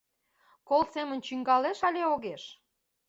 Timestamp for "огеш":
2.13-2.43